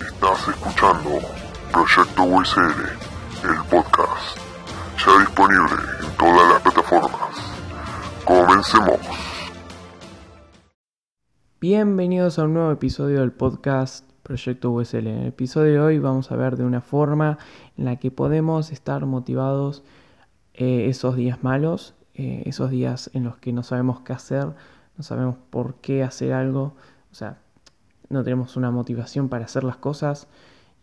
Estás 0.00 0.48
escuchando 0.48 1.10
Proyecto 1.72 2.24
USL, 2.24 2.82
el 3.44 3.68
podcast, 3.70 4.36
ya 4.98 5.20
disponible 5.20 5.82
en 6.04 6.16
todas 6.18 6.52
las 6.52 6.60
plataformas. 6.60 7.54
Comencemos. 8.26 9.00
Bienvenidos 11.62 12.38
a 12.38 12.44
un 12.44 12.52
nuevo 12.52 12.72
episodio 12.72 13.20
del 13.20 13.32
podcast 13.32 14.04
Proyecto 14.22 14.70
USL. 14.70 15.06
En 15.06 15.18
el 15.18 15.26
episodio 15.28 15.72
de 15.72 15.80
hoy 15.80 15.98
vamos 15.98 16.30
a 16.30 16.36
ver 16.36 16.58
de 16.58 16.64
una 16.64 16.82
forma 16.82 17.38
en 17.78 17.86
la 17.86 17.96
que 17.96 18.10
podemos 18.10 18.72
estar 18.72 19.06
motivados 19.06 19.82
eh, 20.52 20.88
esos 20.90 21.16
días 21.16 21.42
malos, 21.42 21.94
eh, 22.12 22.42
esos 22.44 22.70
días 22.70 23.10
en 23.14 23.24
los 23.24 23.38
que 23.38 23.54
no 23.54 23.62
sabemos 23.62 24.00
qué 24.00 24.12
hacer, 24.12 24.52
no 24.98 25.02
sabemos 25.02 25.36
por 25.48 25.76
qué 25.76 26.02
hacer 26.02 26.34
algo, 26.34 26.76
o 27.10 27.14
sea, 27.14 27.38
no 28.08 28.22
tenemos 28.24 28.56
una 28.56 28.70
motivación 28.70 29.28
para 29.28 29.44
hacer 29.44 29.64
las 29.64 29.76
cosas 29.76 30.28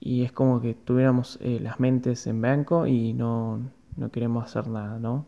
y 0.00 0.22
es 0.22 0.32
como 0.32 0.60
que 0.60 0.74
tuviéramos 0.74 1.38
eh, 1.40 1.58
las 1.60 1.80
mentes 1.80 2.26
en 2.26 2.40
blanco 2.40 2.86
y 2.86 3.12
no, 3.12 3.60
no, 3.96 4.10
queremos 4.10 4.44
hacer 4.44 4.68
nada, 4.68 4.98
¿no? 4.98 5.26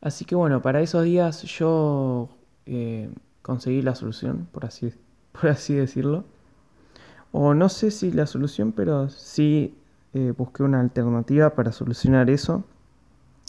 Así 0.00 0.24
que 0.24 0.34
bueno, 0.34 0.62
para 0.62 0.80
esos 0.80 1.04
días 1.04 1.42
yo 1.42 2.28
eh, 2.66 3.10
conseguí 3.42 3.82
la 3.82 3.94
solución, 3.94 4.48
por 4.52 4.66
así, 4.66 4.92
por 5.32 5.50
así 5.50 5.74
decirlo. 5.74 6.24
O 7.32 7.54
no 7.54 7.68
sé 7.68 7.90
si 7.90 8.10
la 8.10 8.26
solución, 8.26 8.72
pero 8.72 9.08
sí 9.08 9.74
eh, 10.14 10.34
busqué 10.36 10.62
una 10.62 10.80
alternativa 10.80 11.50
para 11.50 11.72
solucionar 11.72 12.28
eso 12.28 12.64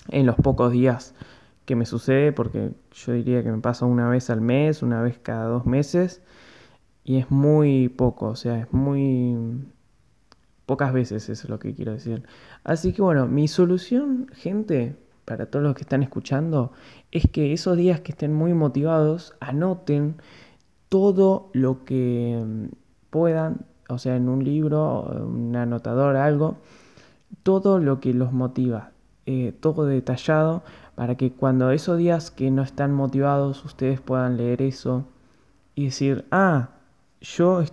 en 0.09 0.25
los 0.25 0.35
pocos 0.35 0.71
días 0.71 1.15
que 1.65 1.75
me 1.75 1.85
sucede, 1.85 2.31
porque 2.31 2.71
yo 2.93 3.13
diría 3.13 3.43
que 3.43 3.51
me 3.51 3.59
pasa 3.59 3.85
una 3.85 4.07
vez 4.09 4.29
al 4.29 4.41
mes, 4.41 4.83
una 4.83 5.01
vez 5.01 5.17
cada 5.19 5.45
dos 5.45 5.65
meses 5.65 6.21
y 7.03 7.17
es 7.17 7.31
muy 7.31 7.89
poco, 7.89 8.27
o 8.27 8.35
sea, 8.35 8.59
es 8.59 8.71
muy 8.73 9.35
pocas 10.65 10.93
veces, 10.93 11.29
eso 11.29 11.43
es 11.43 11.49
lo 11.49 11.59
que 11.59 11.73
quiero 11.73 11.93
decir. 11.93 12.23
Así 12.63 12.93
que 12.93 13.01
bueno, 13.01 13.27
mi 13.27 13.47
solución, 13.47 14.27
gente, 14.33 14.95
para 15.25 15.47
todos 15.47 15.63
los 15.63 15.75
que 15.75 15.81
están 15.81 16.03
escuchando, 16.03 16.71
es 17.11 17.27
que 17.31 17.53
esos 17.53 17.77
días 17.77 18.01
que 18.01 18.11
estén 18.11 18.33
muy 18.33 18.53
motivados, 18.53 19.35
anoten 19.39 20.15
todo 20.89 21.49
lo 21.53 21.83
que 21.85 22.69
puedan, 23.09 23.65
o 23.89 23.97
sea, 23.97 24.15
en 24.15 24.29
un 24.29 24.43
libro, 24.43 25.03
un 25.25 25.55
anotador, 25.55 26.15
algo, 26.15 26.57
todo 27.43 27.79
lo 27.79 27.99
que 27.99 28.13
los 28.13 28.31
motiva, 28.31 28.91
eh, 29.25 29.53
todo 29.59 29.85
detallado, 29.85 30.63
para 30.95 31.15
que 31.15 31.31
cuando 31.31 31.71
esos 31.71 31.97
días 31.97 32.31
que 32.31 32.51
no 32.51 32.61
están 32.61 32.93
motivados, 32.93 33.63
ustedes 33.65 34.01
puedan 34.01 34.37
leer 34.37 34.61
eso 34.61 35.05
y 35.75 35.85
decir, 35.85 36.25
ah, 36.31 36.69
yo, 37.21 37.63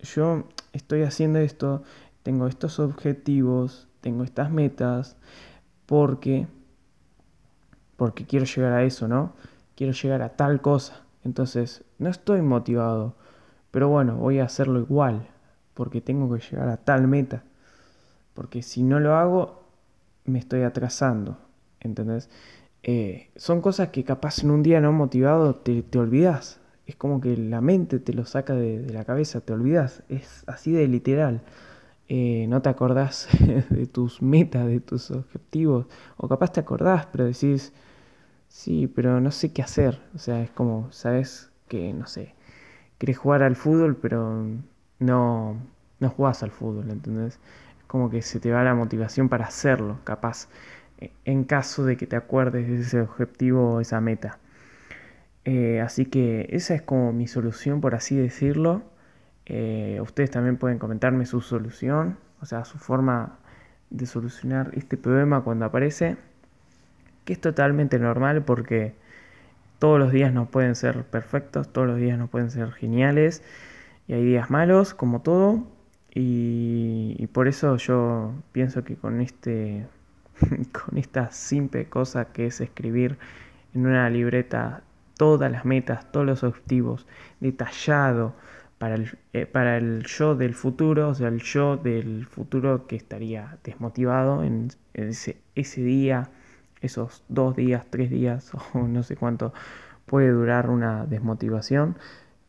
yo 0.00 0.44
estoy 0.72 1.02
haciendo 1.02 1.40
esto, 1.40 1.82
tengo 2.22 2.46
estos 2.46 2.78
objetivos, 2.78 3.88
tengo 4.00 4.24
estas 4.24 4.50
metas, 4.50 5.16
porque, 5.86 6.46
porque 7.96 8.24
quiero 8.24 8.46
llegar 8.46 8.72
a 8.72 8.84
eso, 8.84 9.08
¿no? 9.08 9.34
Quiero 9.74 9.92
llegar 9.92 10.22
a 10.22 10.36
tal 10.36 10.60
cosa. 10.60 11.02
Entonces, 11.24 11.84
no 11.98 12.08
estoy 12.08 12.42
motivado, 12.42 13.16
pero 13.70 13.88
bueno, 13.88 14.16
voy 14.16 14.38
a 14.38 14.44
hacerlo 14.44 14.80
igual, 14.80 15.28
porque 15.74 16.00
tengo 16.00 16.32
que 16.34 16.40
llegar 16.40 16.68
a 16.68 16.78
tal 16.78 17.08
meta. 17.08 17.44
Porque 18.34 18.62
si 18.62 18.82
no 18.82 19.00
lo 19.00 19.16
hago, 19.16 19.64
me 20.24 20.38
estoy 20.38 20.62
atrasando, 20.62 21.38
¿entendés? 21.80 22.30
Eh, 22.84 23.30
son 23.36 23.60
cosas 23.60 23.88
que 23.90 24.04
capaz 24.04 24.42
en 24.42 24.50
un 24.50 24.62
día 24.62 24.80
no 24.80 24.92
motivado 24.92 25.56
te, 25.56 25.82
te 25.82 25.98
olvidas 25.98 26.61
es 26.86 26.96
como 26.96 27.20
que 27.20 27.36
la 27.36 27.60
mente 27.60 27.98
te 28.00 28.12
lo 28.12 28.24
saca 28.24 28.54
de, 28.54 28.86
la 28.92 29.04
cabeza, 29.04 29.40
te 29.40 29.52
olvidas, 29.52 30.02
es 30.08 30.44
así 30.46 30.72
de 30.72 30.88
literal. 30.88 31.42
Eh, 32.08 32.46
no 32.48 32.62
te 32.62 32.68
acordás 32.68 33.28
de 33.70 33.86
tus 33.86 34.22
metas, 34.22 34.66
de 34.66 34.80
tus 34.80 35.10
objetivos, 35.10 35.86
o 36.16 36.28
capaz 36.28 36.52
te 36.52 36.60
acordás, 36.60 37.06
pero 37.06 37.24
decís, 37.24 37.72
sí, 38.48 38.86
pero 38.88 39.20
no 39.20 39.30
sé 39.30 39.52
qué 39.52 39.62
hacer. 39.62 40.00
O 40.14 40.18
sea, 40.18 40.42
es 40.42 40.50
como, 40.50 40.90
sabes 40.92 41.50
que, 41.68 41.92
no 41.92 42.06
sé, 42.06 42.34
querés 42.98 43.18
jugar 43.18 43.42
al 43.42 43.56
fútbol, 43.56 43.96
pero 43.96 44.44
no, 44.98 45.56
no 46.00 46.10
jugás 46.10 46.42
al 46.42 46.50
fútbol, 46.50 46.90
¿entendés? 46.90 47.40
Es 47.78 47.84
como 47.86 48.10
que 48.10 48.22
se 48.22 48.40
te 48.40 48.52
va 48.52 48.64
la 48.64 48.74
motivación 48.74 49.28
para 49.28 49.46
hacerlo, 49.46 49.98
capaz, 50.04 50.48
en 51.24 51.44
caso 51.44 51.84
de 51.84 51.96
que 51.96 52.06
te 52.06 52.16
acuerdes 52.16 52.68
de 52.68 52.80
ese 52.80 53.00
objetivo 53.00 53.74
o 53.74 53.80
esa 53.80 54.00
meta. 54.00 54.38
Eh, 55.44 55.80
así 55.80 56.06
que 56.06 56.48
esa 56.50 56.74
es 56.74 56.82
como 56.82 57.12
mi 57.12 57.26
solución, 57.26 57.80
por 57.80 57.94
así 57.94 58.16
decirlo. 58.16 58.82
Eh, 59.46 59.98
ustedes 60.02 60.30
también 60.30 60.56
pueden 60.56 60.78
comentarme 60.78 61.26
su 61.26 61.40
solución, 61.40 62.18
o 62.40 62.46
sea, 62.46 62.64
su 62.64 62.78
forma 62.78 63.38
de 63.90 64.06
solucionar 64.06 64.70
este 64.74 64.96
problema 64.96 65.42
cuando 65.42 65.64
aparece, 65.66 66.16
que 67.24 67.32
es 67.34 67.40
totalmente 67.40 67.98
normal 67.98 68.42
porque 68.44 68.94
todos 69.78 69.98
los 69.98 70.12
días 70.12 70.32
no 70.32 70.46
pueden 70.46 70.74
ser 70.76 71.04
perfectos, 71.04 71.72
todos 71.72 71.88
los 71.88 71.98
días 71.98 72.18
no 72.18 72.28
pueden 72.28 72.50
ser 72.50 72.72
geniales, 72.72 73.42
y 74.08 74.14
hay 74.14 74.24
días 74.24 74.50
malos, 74.50 74.94
como 74.94 75.22
todo, 75.22 75.66
y, 76.14 77.16
y 77.18 77.26
por 77.28 77.48
eso 77.48 77.76
yo 77.76 78.32
pienso 78.52 78.84
que 78.84 78.96
con 78.96 79.20
este 79.20 79.86
con 80.72 80.98
esta 80.98 81.30
simple 81.30 81.86
cosa 81.86 82.26
que 82.26 82.46
es 82.46 82.60
escribir 82.60 83.18
en 83.74 83.86
una 83.86 84.08
libreta 84.10 84.82
todas 85.16 85.50
las 85.50 85.64
metas, 85.64 86.10
todos 86.12 86.26
los 86.26 86.44
objetivos, 86.44 87.06
detallado 87.40 88.34
para 88.78 88.96
el, 88.96 89.18
eh, 89.32 89.46
para 89.46 89.76
el 89.76 90.04
yo 90.06 90.34
del 90.34 90.54
futuro, 90.54 91.10
o 91.10 91.14
sea, 91.14 91.28
el 91.28 91.40
yo 91.40 91.76
del 91.76 92.26
futuro 92.26 92.86
que 92.86 92.96
estaría 92.96 93.58
desmotivado 93.62 94.42
en, 94.42 94.70
ese, 94.94 95.40
ese 95.54 95.82
día, 95.82 96.30
esos 96.80 97.22
dos 97.28 97.54
días, 97.54 97.86
tres 97.90 98.10
días 98.10 98.50
o 98.74 98.88
no 98.88 99.02
sé 99.02 99.16
cuánto 99.16 99.52
puede 100.06 100.30
durar 100.30 100.68
una 100.68 101.06
desmotivación. 101.06 101.96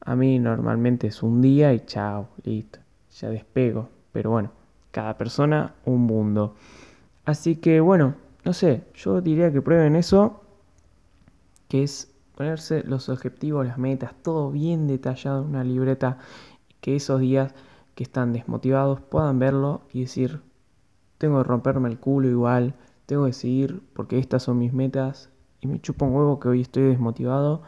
A 0.02 0.16
mí 0.16 0.40
normalmente 0.40 1.08
es 1.08 1.24
un 1.24 1.42
día 1.42 1.74
y 1.74 1.82
chao, 1.82 2.30
listo, 2.44 2.80
ya 3.12 3.30
despego. 3.30 3.90
Pero 4.12 4.32
bueno, 4.32 4.52
cada 4.92 5.18
persona 5.18 5.76
un 5.86 6.02
mundo. 6.02 6.56
Así 7.26 7.58
que 7.58 7.80
bueno, 7.80 8.16
no 8.44 8.54
sé, 8.54 8.84
yo 8.96 9.22
diría 9.22 9.52
que 9.52 9.62
prueben 9.62 9.96
eso, 9.96 10.42
que 11.70 11.84
es 11.84 12.13
ponerse 12.36 12.84
los 12.84 13.10
objetivos, 13.10 13.66
las 13.66 13.78
metas, 13.78 14.14
todo 14.22 14.52
bien 14.52 14.88
detallado 14.88 15.44
en 15.44 15.50
una 15.50 15.64
libreta, 15.64 16.18
que 16.82 16.96
esos 16.96 17.20
días 17.20 17.54
que 17.96 18.04
están 18.04 18.34
desmotivados 18.34 19.00
puedan 19.02 19.40
verlo 19.40 19.82
y 19.92 20.02
decir, 20.02 20.42
tengo 21.18 21.38
que 21.38 21.48
romperme 21.48 21.90
el 21.90 22.00
culo 22.00 22.28
igual, 22.28 22.76
tengo 23.06 23.26
que 23.26 23.34
seguir 23.34 23.82
porque 23.94 24.20
estas 24.20 24.44
son 24.44 24.58
mis 24.58 24.74
metas 24.74 25.30
y 25.62 25.68
me 25.68 25.80
chupo 25.80 26.06
un 26.06 26.16
huevo 26.16 26.40
que 26.40 26.50
hoy 26.50 26.62
estoy 26.62 26.84
desmotivado, 26.84 27.62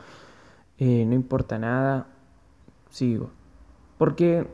eh, 0.77 1.05
no 1.05 1.13
importa 1.13 1.57
nada, 1.59 2.07
sigo. 2.89 3.29
Porque 3.97 4.47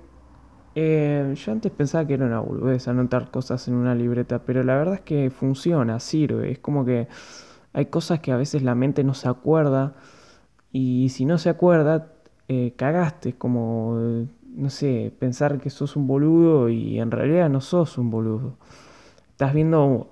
eh, 0.75 1.33
yo 1.35 1.51
antes 1.51 1.71
pensaba 1.71 2.05
que 2.05 2.13
era 2.13 2.25
una 2.25 2.39
boludez 2.39 2.87
anotar 2.87 3.31
cosas 3.31 3.67
en 3.67 3.75
una 3.75 3.95
libreta, 3.95 4.39
pero 4.45 4.63
la 4.63 4.75
verdad 4.75 4.95
es 4.95 5.01
que 5.01 5.29
funciona, 5.31 5.99
sirve, 5.99 6.51
es 6.51 6.59
como 6.59 6.85
que 6.85 7.07
hay 7.73 7.85
cosas 7.87 8.19
que 8.19 8.31
a 8.31 8.37
veces 8.37 8.63
la 8.63 8.75
mente 8.75 9.03
no 9.03 9.13
se 9.13 9.29
acuerda 9.29 9.93
y 10.71 11.09
si 11.09 11.25
no 11.25 11.37
se 11.37 11.49
acuerda, 11.49 12.13
eh, 12.47 12.73
cagaste, 12.75 13.33
como, 13.33 14.25
no 14.55 14.69
sé, 14.69 15.13
pensar 15.19 15.59
que 15.59 15.69
sos 15.69 15.95
un 15.95 16.07
boludo 16.07 16.69
y 16.69 16.99
en 16.99 17.11
realidad 17.11 17.49
no 17.49 17.61
sos 17.61 17.97
un 17.97 18.09
boludo. 18.09 18.55
Estás 19.31 19.53
viendo, 19.53 20.09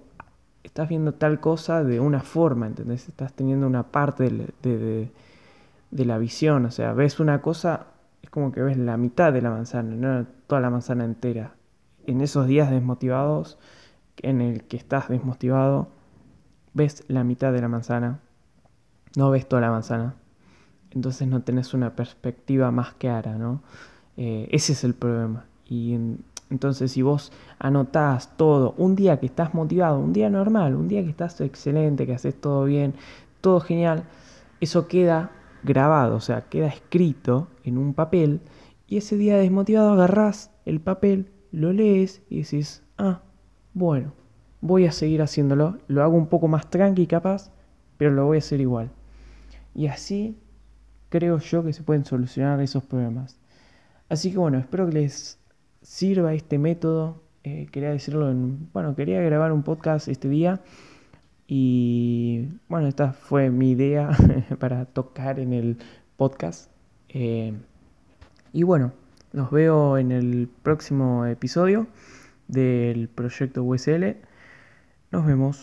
estás 0.63 0.89
viendo 0.89 1.13
tal 1.13 1.39
cosa 1.39 1.83
de 1.83 1.99
una 1.99 2.21
forma, 2.21 2.67
¿entendés? 2.67 3.07
Estás 3.07 3.33
teniendo 3.33 3.67
una 3.67 3.83
parte 3.83 4.29
de, 4.61 5.11
de 5.91 6.05
la 6.05 6.17
visión, 6.17 6.65
o 6.65 6.71
sea, 6.71 6.93
ves 6.93 7.19
una 7.19 7.41
cosa, 7.41 7.87
es 8.21 8.29
como 8.29 8.51
que 8.51 8.61
ves 8.61 8.77
la 8.77 8.97
mitad 8.97 9.33
de 9.33 9.41
la 9.41 9.49
manzana, 9.49 9.95
no 9.95 10.25
toda 10.47 10.61
la 10.61 10.69
manzana 10.69 11.05
entera. 11.05 11.55
En 12.05 12.21
esos 12.21 12.47
días 12.47 12.71
desmotivados, 12.71 13.57
en 14.17 14.41
el 14.41 14.63
que 14.63 14.77
estás 14.77 15.09
desmotivado, 15.09 15.89
ves 16.73 17.03
la 17.07 17.23
mitad 17.23 17.51
de 17.53 17.61
la 17.61 17.67
manzana, 17.67 18.19
no 19.15 19.31
ves 19.31 19.47
toda 19.47 19.61
la 19.61 19.71
manzana. 19.71 20.15
Entonces 20.91 21.27
no 21.27 21.41
tenés 21.41 21.73
una 21.73 21.95
perspectiva 21.95 22.71
más 22.71 22.93
clara, 22.93 23.37
¿no? 23.37 23.61
Eh, 24.17 24.47
ese 24.51 24.73
es 24.73 24.83
el 24.83 24.95
problema. 24.95 25.45
Y 25.65 25.97
entonces 26.49 26.91
si 26.91 27.01
vos 27.01 27.31
anotás 27.59 28.35
todo, 28.37 28.73
un 28.77 28.95
día 28.95 29.19
que 29.19 29.27
estás 29.27 29.53
motivado, 29.53 29.99
un 29.99 30.13
día 30.13 30.29
normal, 30.29 30.75
un 30.75 30.87
día 30.87 31.03
que 31.03 31.09
estás 31.09 31.39
excelente, 31.41 32.05
que 32.05 32.15
haces 32.15 32.39
todo 32.39 32.65
bien, 32.65 32.95
todo 33.41 33.59
genial, 33.59 34.03
eso 34.59 34.87
queda 34.87 35.31
grabado, 35.63 36.15
o 36.15 36.21
sea, 36.21 36.41
queda 36.49 36.67
escrito 36.67 37.47
en 37.63 37.77
un 37.77 37.93
papel 37.93 38.41
y 38.87 38.97
ese 38.97 39.17
día 39.17 39.37
desmotivado 39.37 39.91
agarrás 39.91 40.51
el 40.65 40.79
papel, 40.79 41.31
lo 41.51 41.71
lees 41.71 42.23
y 42.29 42.41
decís, 42.41 42.83
ah, 42.97 43.21
bueno, 43.73 44.13
voy 44.61 44.85
a 44.85 44.91
seguir 44.91 45.21
haciéndolo, 45.21 45.77
lo 45.87 46.03
hago 46.03 46.15
un 46.17 46.27
poco 46.27 46.47
más 46.47 46.69
tranqui 46.69 47.07
capaz, 47.07 47.51
pero 47.97 48.11
lo 48.11 48.25
voy 48.25 48.37
a 48.37 48.39
hacer 48.39 48.61
igual. 48.61 48.91
Y 49.75 49.87
así 49.87 50.37
creo 51.09 51.39
yo 51.39 51.63
que 51.63 51.73
se 51.73 51.83
pueden 51.83 52.05
solucionar 52.05 52.61
esos 52.61 52.83
problemas. 52.83 53.37
Así 54.09 54.31
que 54.31 54.37
bueno, 54.37 54.57
espero 54.57 54.87
que 54.87 54.93
les 54.93 55.39
sirva 55.81 56.33
este 56.33 56.57
método. 56.57 57.21
Eh, 57.43 57.67
quería 57.71 57.89
decirlo 57.89 58.29
en, 58.29 58.69
bueno, 58.73 58.95
quería 58.95 59.21
grabar 59.21 59.51
un 59.51 59.63
podcast 59.63 60.07
este 60.07 60.27
día 60.27 60.61
y 61.47 62.47
bueno, 62.67 62.87
esta 62.87 63.13
fue 63.13 63.49
mi 63.49 63.71
idea 63.71 64.11
para 64.59 64.85
tocar 64.85 65.39
en 65.39 65.53
el 65.53 65.77
podcast. 66.15 66.69
Eh, 67.09 67.53
y 68.53 68.63
bueno, 68.63 68.91
los 69.31 69.49
veo 69.49 69.97
en 69.97 70.11
el 70.11 70.49
próximo 70.61 71.25
episodio 71.25 71.87
del 72.47 73.09
proyecto 73.09 73.63
USL. 73.63 74.17
Nos 75.11 75.25
vemos. 75.25 75.57